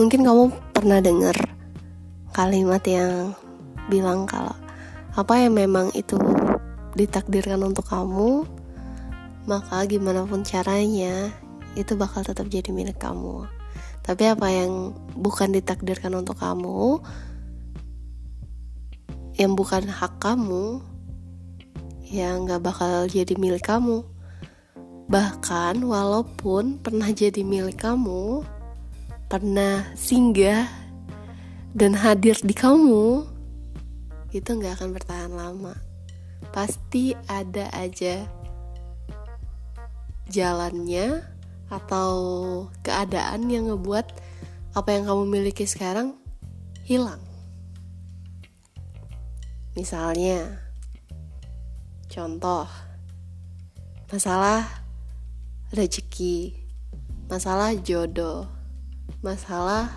[0.00, 1.36] mungkin kamu pernah dengar
[2.32, 3.36] kalimat yang
[3.92, 4.56] bilang kalau
[5.12, 6.16] apa yang memang itu
[6.96, 8.48] ditakdirkan untuk kamu
[9.44, 11.28] maka gimana pun caranya
[11.76, 13.44] itu bakal tetap jadi milik kamu.
[14.00, 16.98] Tapi apa yang bukan ditakdirkan untuk kamu
[19.36, 20.80] yang bukan hak kamu
[22.08, 24.02] ya nggak bakal jadi milik kamu.
[25.10, 28.46] Bahkan walaupun pernah jadi milik kamu
[29.30, 30.66] pernah singgah
[31.70, 33.22] dan hadir di kamu
[34.34, 35.78] itu nggak akan bertahan lama.
[36.50, 38.26] Pasti ada aja
[40.26, 41.22] jalannya
[41.70, 42.10] atau
[42.82, 44.10] keadaan yang ngebuat
[44.74, 46.18] apa yang kamu miliki sekarang
[46.82, 47.22] hilang.
[49.78, 50.58] Misalnya,
[52.10, 52.66] contoh,
[54.10, 54.66] masalah
[55.70, 56.58] rezeki,
[57.30, 58.50] masalah jodoh,
[59.20, 59.88] masalah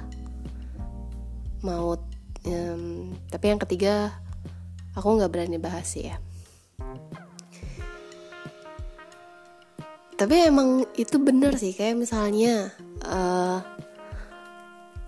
[1.63, 1.99] maut.
[2.43, 4.11] Um, tapi yang ketiga,
[4.93, 6.19] aku nggak berani bahas ya.
[10.13, 12.71] Tapi emang itu bener sih, kayak misalnya
[13.07, 13.63] uh,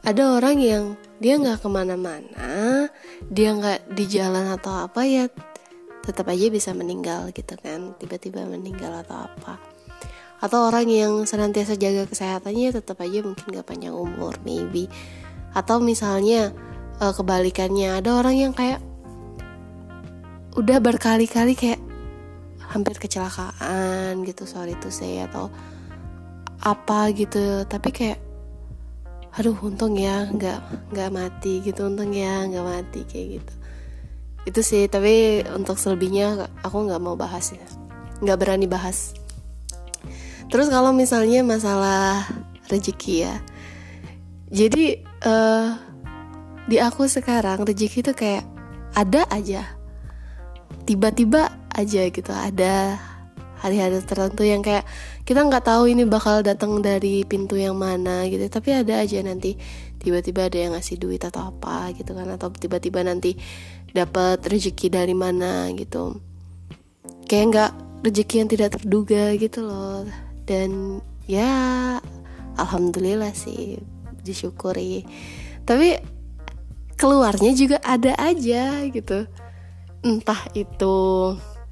[0.06, 0.84] ada orang yang
[1.18, 2.86] dia nggak ke mana-mana
[3.32, 5.26] dia nggak di jalan atau apa ya
[6.06, 9.58] tetap aja bisa meninggal gitu kan tiba-tiba meninggal atau apa
[10.46, 14.86] atau orang yang senantiasa jaga kesehatannya tetap aja mungkin gak panjang umur maybe.
[15.58, 16.54] Atau misalnya
[17.02, 17.98] uh, kebalikannya.
[17.98, 18.78] Ada orang yang kayak
[20.54, 21.82] udah berkali-kali kayak
[22.70, 25.50] hampir kecelakaan gitu sorry tuh saya atau
[26.62, 27.66] apa gitu.
[27.66, 28.22] Tapi kayak
[29.34, 33.54] aduh untung ya nggak nggak mati gitu untung ya nggak mati kayak gitu.
[34.46, 37.66] Itu sih tapi untuk selebihnya aku nggak mau bahas ya.
[38.22, 39.25] Nggak berani bahas
[40.50, 42.26] terus kalau misalnya masalah
[42.70, 43.36] rezeki ya.
[44.50, 45.74] Jadi uh,
[46.70, 48.46] di aku sekarang rezeki itu kayak
[48.94, 49.66] ada aja.
[50.86, 52.98] Tiba-tiba aja gitu ada
[53.60, 54.86] hari-hari tertentu yang kayak
[55.26, 58.46] kita nggak tahu ini bakal datang dari pintu yang mana gitu.
[58.46, 59.58] Tapi ada aja nanti
[59.98, 63.34] tiba-tiba ada yang ngasih duit atau apa gitu kan atau tiba-tiba nanti
[63.90, 66.22] dapat rezeki dari mana gitu.
[67.26, 67.72] Kayak nggak
[68.06, 71.98] rezeki yang tidak terduga gitu loh dan ya
[72.58, 73.82] alhamdulillah sih
[74.26, 75.06] disyukuri.
[75.66, 75.98] Tapi
[76.98, 79.30] keluarnya juga ada aja gitu.
[80.06, 80.98] Entah itu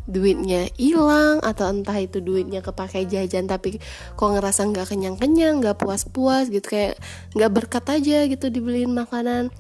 [0.03, 3.79] duitnya hilang atau entah itu duitnya kepakai jajan tapi
[4.19, 6.66] kok ngerasa nggak kenyang kenyang nggak puas puas gitu.
[6.66, 7.00] Kayak
[7.38, 9.53] nggak berkat aja gitu dibeliin makanan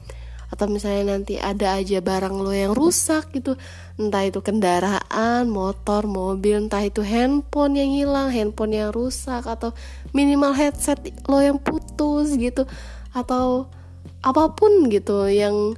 [0.53, 3.57] atau misalnya nanti ada aja barang lo yang rusak gitu.
[3.97, 9.73] Entah itu kendaraan motor mobil entah itu handphone yang hilang handphone yang rusak atau
[10.13, 12.69] minimal headset lo yang putus gitu.
[13.17, 13.73] Atau
[14.21, 15.73] apa pun gitu yang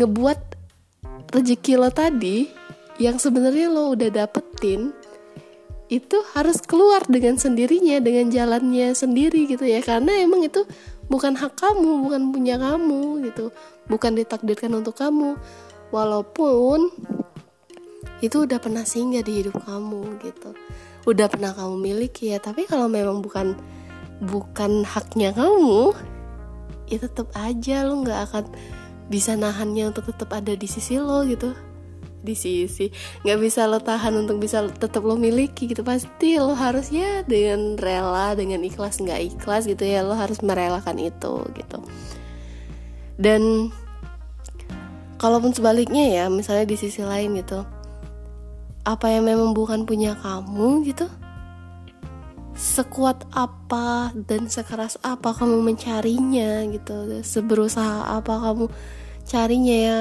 [0.00, 0.56] ngebuat
[1.28, 2.48] rezeki lo tadi
[2.96, 4.96] yang sebenarnya lo udah dapetin
[5.92, 9.84] itu harus keluar dengan sendirinya dengan jalannya sendiri gitu ya.
[9.84, 10.64] Karena emang itu
[11.12, 13.52] bukan hak kamu bukan punya kamu gitu.
[13.88, 15.36] Bukan ditakdirkan untuk kamu.
[15.92, 16.88] Walaupun
[18.24, 20.56] itu udah pernah singgah di hidup kamu gitu.
[21.04, 22.40] Udah pernah kamu miliki ya.
[22.40, 23.52] Tapi kalau memang bukan
[24.24, 25.92] bukan haknya kamu
[26.88, 28.44] ya tetap aja lo nggak akan
[29.08, 31.52] bisa nahannya untuk tetap ada di sisi lo gitu
[32.24, 32.88] di sisi.
[33.22, 35.84] Nggak bisa lo tahan untuk bisa tetap lo miliki gitu.
[35.84, 40.96] Pasti lo harus ya dengan rela dengan ikhlas nggak ikhlas gitu ya lo harus merelakan
[41.04, 41.78] itu gitu.
[43.20, 43.68] Dan
[45.20, 47.64] kalaupun sebaliknya ya misalnya di sisi lain gitu
[48.84, 51.08] apa yang memang bukan punya kamu gitu
[52.54, 58.64] sekuat apa dan sekeras apa kamu mencarinya gitu seberusaha apa kamu
[59.24, 59.98] carinya ya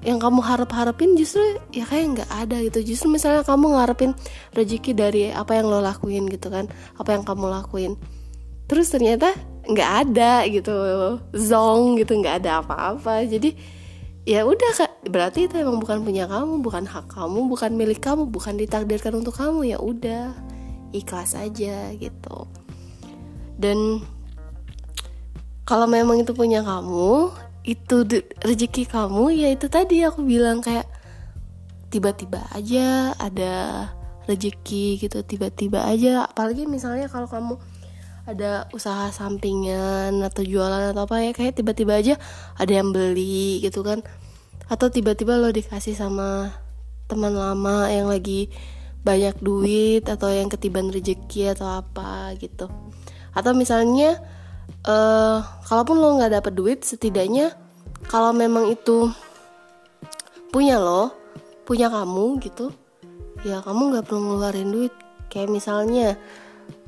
[0.00, 1.44] yang kamu harap-harapin justru
[1.76, 2.92] ya kayak nggak ada gitu.
[2.94, 4.16] Justru misalnya kamu ngarepin
[4.56, 7.92] rezeki dari apa yang lo lakuin gitu kan apa yang kamu lakuin.
[8.64, 9.36] Terus ternyata
[9.68, 10.74] nggak ada gitu
[11.36, 13.28] zong gitu nggak ada apa-apa.
[13.28, 13.52] Jadi
[14.24, 14.92] ya udah kak.
[15.10, 19.36] Berarti itu emang bukan punya kamu bukan hak kamu bukan milik kamu bukan ditakdirkan untuk
[19.36, 19.76] kamu.
[19.76, 20.32] Ya udah
[20.96, 22.48] ikhlas aja gitu.
[23.60, 24.00] Dan
[25.68, 28.08] kalau memang itu punya kamu itu
[28.40, 30.88] rezeki kamu ya itu tadi aku bilang kayak
[31.90, 33.86] tiba-tiba aja ada
[34.30, 36.30] rezeki gitu tiba-tiba aja.
[36.30, 37.54] Apalagi misalnya kalau kamu
[38.30, 42.14] ada usaha sampingan atau jualan atau apa ya kayak tiba-tiba aja
[42.54, 44.06] ada yang beli gitu kan.
[44.70, 46.54] Atau tiba-tiba lo dikasih sama
[47.10, 48.54] teman lama yang lagi
[49.02, 52.70] banyak duit atau yang ketiban rezeki atau apa gitu.
[53.34, 54.22] Atau misalnya
[54.86, 57.52] uh, kalaupun lo nggak dapet duit setidaknya
[58.08, 59.10] kalau memang itu
[60.50, 61.14] punya lo
[61.64, 62.74] punya kamu gitu
[63.46, 64.94] ya kamu nggak perlu ngeluarin duit.
[65.30, 66.18] Kayak misalnya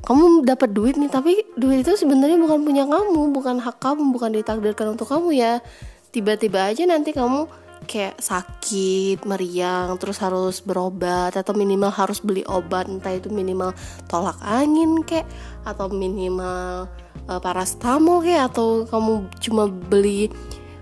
[0.03, 4.35] kamu dapat duit nih tapi duit itu sebenarnya bukan punya kamu bukan hak kamu bukan
[4.35, 5.53] ditakdirkan untuk kamu ya.
[6.13, 7.49] Tiba-tiba aja nanti kamu
[7.83, 13.75] kayak sakit meriang terus harus berobat atau minimal harus beli obat entah itu minimal
[14.07, 15.27] tolak angin kayak
[15.67, 16.87] atau minimal
[17.27, 20.31] uh, parastamol kayak atau kamu cuma beli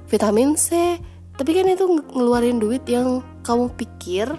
[0.07, 0.99] vitamin C
[1.35, 4.29] tapi kan itu ngeluarin duit yang kamu pikir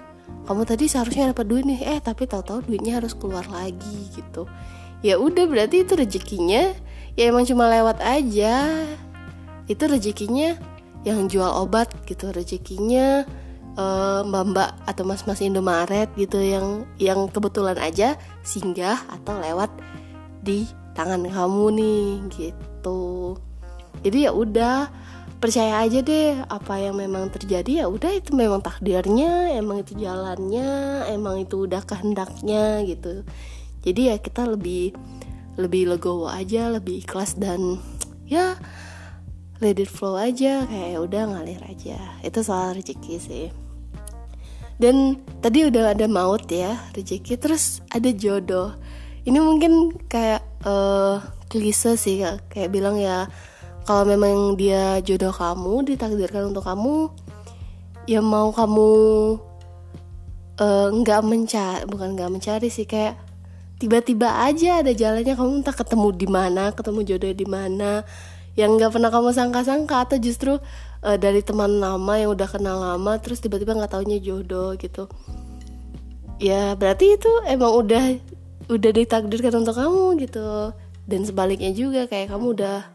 [0.43, 4.51] kamu tadi seharusnya dapat duit nih eh tapi tahu-tahu duitnya harus keluar lagi gitu.
[5.03, 6.75] Ya udah berarti itu rezekinya
[7.15, 8.67] ya emang cuma lewat aja.
[9.71, 10.59] Itu rezekinya
[11.07, 12.35] yang jual obat gitu.
[12.35, 13.23] Rezekinya
[13.79, 19.71] uh, mbak-mbak atau mas-mas Indomaret gitu yang yang kebetulan aja singgah atau lewat
[20.43, 23.37] di tangan kamu nih gitu.
[24.03, 24.91] Jadi ya udah
[25.43, 31.03] percaya aja deh apa yang memang terjadi ya udah itu memang takdirnya emang itu jalannya
[31.11, 33.27] emang itu udah kehendaknya gitu.
[33.83, 34.95] Jadi ya kita lebih
[35.59, 37.83] lebih legowo aja lebih ikhlas dan
[38.25, 38.55] ya
[39.59, 41.99] let it flow aja kayak ya udah ngalir aja.
[42.23, 43.47] Itu soal rezeki sih.
[44.79, 48.79] Dan tadi udah ada maut ya rezeki terus ada jodoh
[49.23, 53.29] ini mungkin kayak uh, klise sih kayak bilang ya
[53.87, 57.11] kalau memang dia jodoh kamu ditakdirkan untuk kamu
[58.07, 58.91] ya mau kamu
[60.59, 63.19] eh, nggak uh, mencari bukan nggak mencari sih kayak
[63.83, 65.35] tiba-tiba aja ada jalannya.
[65.35, 68.07] Kamu entah ketemu di mana ketemu jodoh di mana
[68.55, 70.53] yang nggak pernah kamu sangka-sangka atau justru
[71.03, 75.11] uh, dari teman lama yang udah kenal lama terus tiba-tiba nggak taunya jodoh gitu.
[76.39, 78.19] Ya berarti itu emang udah
[78.77, 80.73] udah ditakdirkan untuk kamu gitu.
[81.05, 82.87] Dan sebaliknya juga kayak kamu udah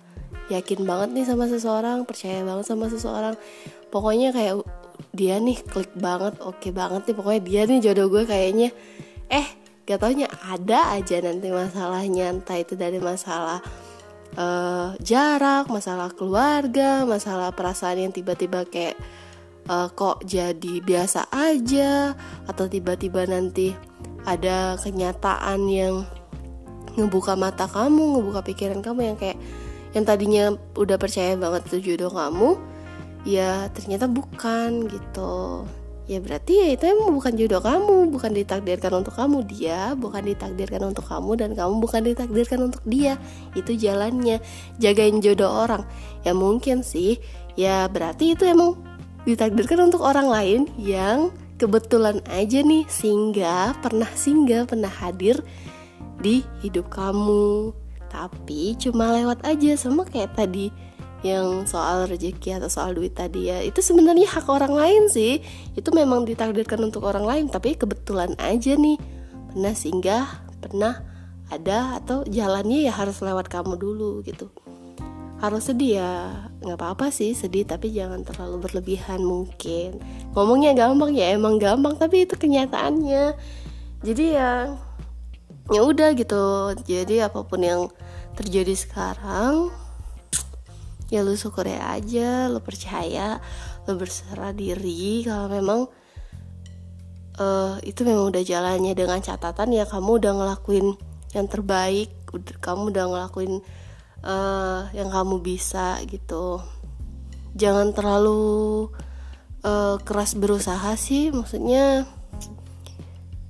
[0.47, 3.35] yakin banget nih sama seseorang percaya banget sama seseorang.
[3.91, 4.63] Pokoknya kayak
[5.13, 7.15] dia nih klik banget oke okay banget nih.
[7.15, 8.69] Pokoknya dia nih jodoh gue kayaknya.
[9.27, 9.47] Eh
[9.87, 12.31] gak taunya ada aja nanti masalahnya.
[12.31, 13.59] Entah itu dari masalah
[14.37, 18.95] uh, jarak masalah keluarga masalah perasaan yang tiba-tiba kayak
[19.67, 22.13] uh, kok jadi biasa aja
[22.45, 23.73] atau tiba-tiba nanti
[24.27, 26.03] ada kenyataan yang
[26.99, 29.39] ngebuka mata kamu ngebuka pikiran kamu yang kayak
[29.95, 30.43] yang tadinya
[30.75, 32.59] udah percaya banget itu jodoh kamu
[33.23, 35.63] ya ternyata bukan gitu.
[36.07, 40.79] Ya berarti ya itu emang bukan jodoh kamu bukan ditakdirkan untuk kamu dia bukan ditakdirkan
[40.87, 43.19] untuk kamu dan kamu bukan ditakdirkan untuk dia.
[43.55, 44.39] Itu jalannya
[44.79, 45.83] jagain jodoh orang.
[46.23, 47.19] Ya mungkin sih
[47.59, 48.79] ya berarti itu emang
[49.27, 55.41] ditakdirkan untuk orang lain yang kebetulan aja nih singgah pernah singgah pernah hadir
[56.21, 57.73] di hidup kamu.
[58.07, 60.71] Tapi cuma lewat aja sama kayak tadi
[61.25, 63.59] yang soal rezeki atau soal duit tadi ya.
[63.65, 65.41] Itu sebenarnya hak orang lain sih.
[65.73, 68.97] Itu memang ditakdirkan untuk orang lain tapi kebetulan aja nih.
[69.51, 70.25] Pernah singgah
[70.61, 71.03] pernah?
[71.47, 72.03] Ada?
[72.03, 74.51] Atau jalannya ya harus lewat kamu dulu gitu
[75.37, 76.13] harus sedih ya.
[76.61, 80.01] Nggak apa-apa sih sedih tapi jangan terlalu berlebihan mungkin.
[80.33, 83.37] Ngomongnya gampang ya emang gampang tapi itu kenyataannya.
[84.01, 84.73] Jadi ya
[85.69, 86.73] ya udah gitu.
[86.85, 87.81] Jadi apa pun yang
[88.37, 89.73] terjadi sekarang
[91.07, 93.37] ya lu syukur aja lu percaya
[93.85, 95.21] lu berserah diri.
[95.25, 95.89] Kalau memang
[97.37, 100.97] uh, itu memang udah jalannya dengan catatan ya kamu udah ngelakuin
[101.31, 102.11] yang terbaik
[102.59, 103.63] kamu udah ngelakuin
[104.27, 106.59] uh, yang kamu bisa gitu.
[107.57, 108.91] Jangan terlalu
[109.63, 112.05] uh, keras berusaha sih maksudnya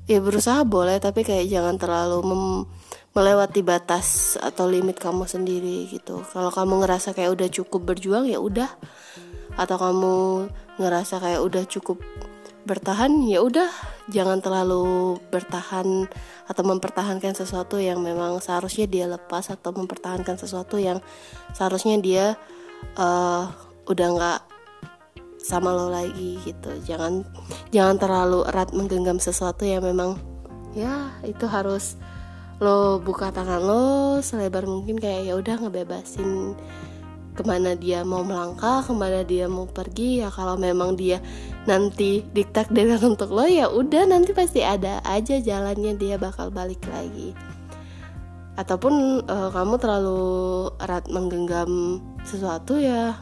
[0.07, 2.23] ya berusaha boleh tapi kayak jangan terlalu
[3.11, 6.21] melewati batas atau limit kamu sendiri gitu.
[6.29, 8.69] Kalau kamu ngerasa kayak udah cukup berjuang ya udah.
[9.57, 10.13] Atau kamu
[10.77, 11.97] ngerasa kayak udah cukup
[12.67, 13.71] bertahan ya udah
[14.11, 16.05] jangan terlalu bertahan
[16.45, 20.99] atau mempertahankan sesuatu yang memang seharusnya dia lepas atau mempertahankan sesuatu yang
[21.55, 22.25] seharusnya dia
[22.99, 23.47] uh,
[23.87, 24.41] udah nggak
[25.39, 26.75] sama lo lagi gitu.
[26.83, 27.23] Jangan
[27.71, 30.19] jangan terlalu erat menggenggam sesuatu yang memang
[30.75, 31.95] ya itu harus
[32.59, 36.57] lo buka tangan lo selebar mungkin kayak ya udah ngebebasin
[37.37, 41.21] ke mana dia mau melangkah ke mana dia mau pergi ya kalau memang dia
[41.69, 47.37] nanti ditakdirkan untuk lo ya udah nanti pasti ada aja jalannya dia bakal balik lagi.
[48.57, 50.25] Ataupun uh, kamu terlalu
[50.81, 53.21] erat menggenggam sesuatu ya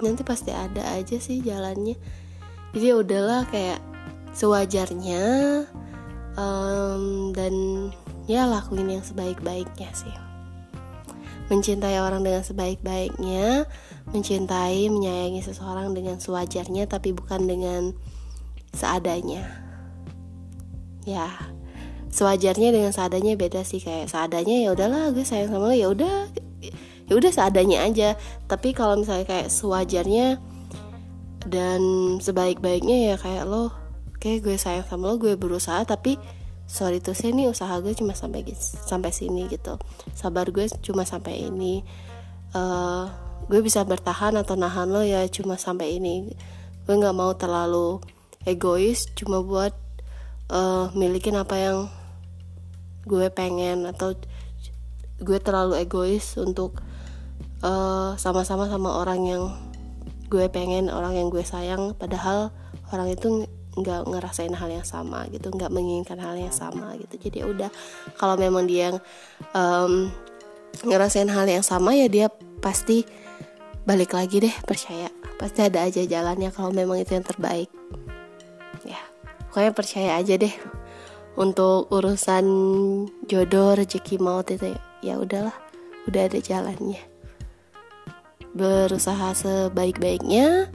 [0.00, 2.00] nanti pasti ada aja sih jalannya.
[2.72, 3.84] Jadi ya udahlah kayak
[4.32, 5.24] sewajarnya
[6.40, 7.54] um, dan
[8.24, 10.27] ya lakuin yang sebaik-baiknya sih
[11.48, 13.64] mencintai orang dengan sebaik-baiknya
[14.12, 17.96] mencintai menyayangi seseorang dengan sewajarnya tapi bukan dengan
[18.72, 19.44] seadanya.
[21.08, 21.32] Ya
[22.08, 26.28] sewajarnya dengan seadanya beda sih kayak seadanya ya udahlah gue sayang sama lo ya udah
[27.08, 28.16] ya udah seadanya aja.
[28.48, 30.40] Tapi kalau misalnya kayak sewajarnya
[31.48, 31.80] dan
[32.20, 33.72] sebaik-baiknya ya kayak lo
[34.20, 36.20] kayak gue sayang sama lo gue berusaha tapi
[36.68, 39.80] sorry tuh sih nih usaha gue cuma sampai sampai sini gitu.
[40.12, 41.80] Sabar gue cuma sampai ini.
[42.52, 43.08] Uh,
[43.48, 46.36] gue bisa bertahan atau nahan lo ya cuma sampai ini.
[46.84, 48.04] Gue nggak mau terlalu
[48.44, 49.72] egois cuma buat
[50.52, 51.78] uh, milikin apa yang
[53.08, 54.12] gue pengen atau
[55.18, 56.78] gue terlalu egois untuk
[57.58, 59.42] eh, sama-sama uh, sama orang yang
[60.30, 61.96] gue pengen orang yang gue sayang.
[61.96, 62.52] Padahal
[62.92, 63.48] orang itu
[63.78, 67.28] nggak ngerasain hal yang sama gitu nggak menginginkan hal yang sama gitu.
[67.28, 67.70] Jadi ya udah
[68.18, 68.94] kalau memang dia
[69.54, 70.10] um,
[70.84, 72.26] ngerasain hal yang sama ya dia
[72.58, 73.06] pasti
[73.86, 75.08] balik lagi deh percaya.
[75.38, 77.70] Pasti ada aja jalannya kalau memang itu yang terbaik.
[78.82, 78.98] Ya
[79.48, 80.54] pokoknya percaya aja deh
[81.38, 82.44] untuk urusan
[83.30, 85.54] jodoh rezeki maut itu ya udahlah
[86.10, 86.98] udah ada jalannya.
[88.58, 90.66] Berusaha sebaik-baiknya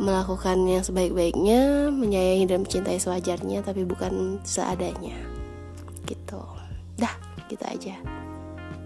[0.00, 5.16] melakukan yang sebaik-baiknya menyayangi dan mencintai sewajarnya tapi bukan seadanya.
[6.08, 6.42] Gitu.
[6.96, 7.14] Dah
[7.48, 7.96] gitu aja.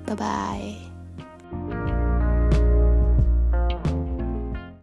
[0.07, 0.86] Bye bye